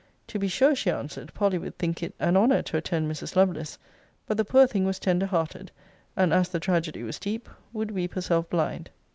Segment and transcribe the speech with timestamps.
[0.29, 3.35] To be sure, she answered, Polly would think it an honour to attend Mrs.
[3.35, 3.77] Lovelace:
[4.25, 5.71] but the poor thing was tender hearted;
[6.17, 8.89] and as the tragedy was deep, would weep herself blind.